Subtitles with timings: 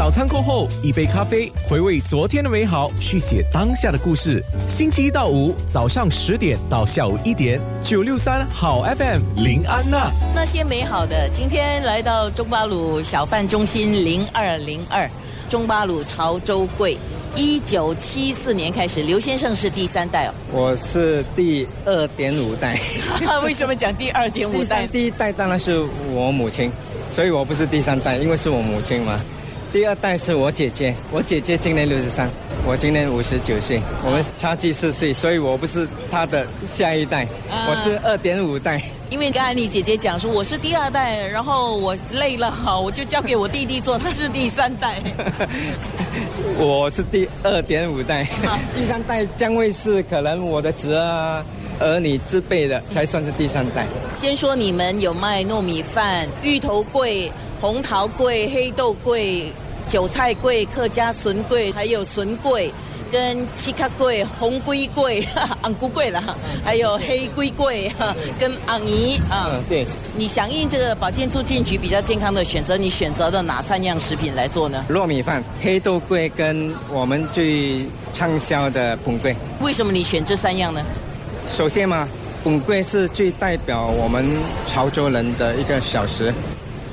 [0.00, 4.42] 早餐过后，一杯咖啡，回味昨天的美好，续写当下的故事。
[4.66, 10.10] 星期一到五早上十点到下午一点，九六三好 FM 林安娜。
[10.34, 15.06] 那些美好的，今天来到中巴鲁小贩中心零二零二，
[15.50, 16.96] 中巴鲁潮州柜。
[17.36, 20.34] 一九七四年开始，刘先生是第三代哦。
[20.50, 22.80] 我是第二点五代。
[23.44, 24.86] 为什么讲第二点五代？
[24.86, 25.78] 第一代当然是
[26.10, 26.72] 我母亲，
[27.10, 29.20] 所以我不是第三代，因为是我母亲嘛。
[29.72, 32.28] 第二代是我姐姐，我姐姐今年六十三，
[32.66, 38.82] 我今年五十九岁，我们差距四岁，所以我不是她的下一代，我是二点五代。
[39.10, 45.00] 因为刚才你姐姐讲说我是第二代，然后我累了哈，我就交给我弟弟做，他是第三代。
[46.58, 48.26] 我是第二点五代，
[48.76, 51.44] 第三代将会是可能我的侄儿、
[51.78, 53.86] 儿女之辈的才算是第三代。
[54.20, 57.30] 先说你们有卖糯米饭、芋头桂。
[57.60, 59.52] 红桃桂、黑豆桂、
[59.86, 62.72] 韭菜桂、客家笋桂，还有笋桂
[63.12, 65.22] 跟七卡桂、红龟桂、
[65.60, 66.22] 昂菇桂了，
[66.64, 67.92] 还有黑龟桂
[68.38, 69.60] 跟昂姨啊。
[69.68, 69.84] 对，
[70.16, 74.82] 你响应这个保健促进局比较健康的选择，你选择了哪三样食品来做呢？
[74.88, 79.36] 糯米饭、黑豆桂跟我们最畅销的本桂。
[79.60, 80.80] 为什么你选这三样呢？
[81.46, 82.08] 首先嘛，
[82.42, 84.26] 本桂是最代表我们
[84.66, 86.32] 潮州人的一个小食。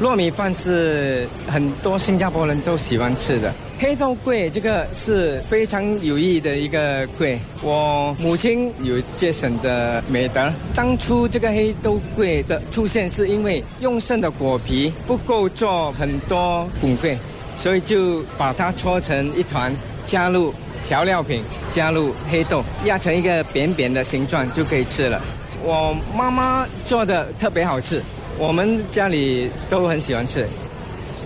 [0.00, 3.52] 糯米饭是很多新加坡人都喜欢吃的。
[3.80, 7.38] 黑豆桂这个是非常有益的一个桂。
[7.62, 10.52] 我母亲有节省的美德。
[10.74, 17.18] 当初这个黑豆桂的出现，是因为用剩的果皮不够做很多滚桂，
[17.56, 19.72] 所以就把它搓成一团，
[20.06, 20.54] 加入
[20.86, 25.20] 调料品，加入黑豆，压成一个扁扁的形状就可以吃了。
[25.64, 28.00] 我妈妈做的特别好吃。
[28.38, 30.46] 我们家里都很喜欢吃，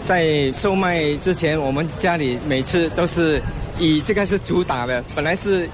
[0.03, 3.39] 在售卖之前，我们家里每次都是
[3.79, 5.05] 以这个是主打的。
[5.15, 5.69] 本来是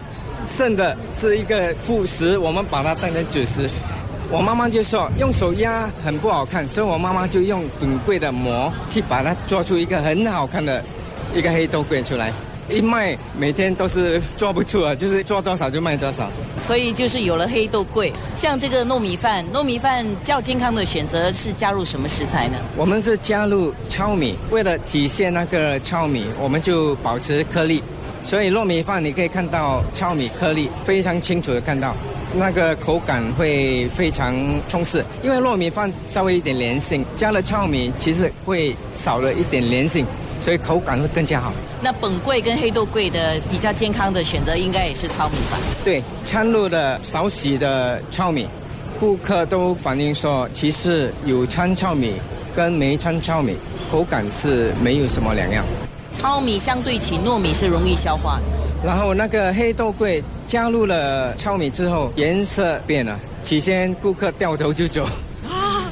[0.49, 3.71] 剩的是一个副食，我们把它当成主食。
[4.31, 10.85] 我妈妈就说用手压很不好看，所以我妈妈就用很贵的膜去把它做出一个很好看的
[11.33, 12.33] 一个黑豆桂出来。
[12.71, 18.13] 一卖每天都是做不出啊，就是做多少就卖多少，所以就是有了黑豆贵。
[18.37, 22.59] 像这个糯米饭，糯米饭较健康的选择是加入什么食材呢？
[22.77, 27.83] 我们是加入糙米，为了体现那个糙米，我们就保持颗粒。
[28.23, 31.97] 所以糯米饭你可以看到糙米颗粒非常清楚的看到，
[32.35, 34.37] 那个口感会非常
[34.69, 35.03] 充实。
[35.23, 40.05] 因为糯米饭稍微一点粘性，加了糙米其实会少了一点粘性。
[40.41, 41.53] 所以口感会更加好。
[41.81, 45.59] 那本桂跟黑豆桂的比较健康的选择，应该也是糙米吧？
[45.85, 48.47] 对，掺入了少许的糙米，
[48.99, 52.15] 顾客都反映说，其实有掺糙米
[52.55, 53.57] 跟没掺糙米，
[53.91, 55.65] 口感是没有什么两样。
[56.15, 58.43] 糙米相对起糯米是容易消化的。
[58.85, 65.07] 然后那个黑豆桂加入了糙米之后，颜色变了，起先顾客掉头就走。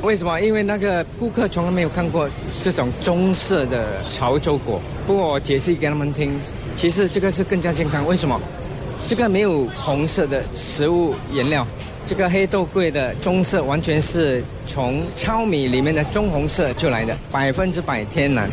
[0.03, 0.41] 为什么？
[0.41, 2.29] 因为那个顾客从来没有看过
[2.61, 4.81] 这种棕色的潮州果。
[5.07, 6.39] 不过我解释给他们听，
[6.77, 8.07] 其实这个是更加健康。
[8.07, 8.41] 为什么？
[9.09, 11.65] 这个没有红色的食物颜料，
[12.05, 18.51] 这个黑豆桂的棕色完全是从糙米里面的棕红色就来的，百分之百天然。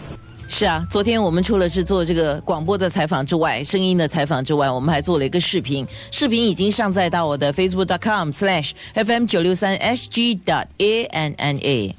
[0.48, 11.96] 是啊，昨天我们除了是做这个广播的采访之外，声音的采访之外，我们还做了一个视频，视频已经上载到我的 Facebook.com/slash.fm 九六三 sg.dot a n n a。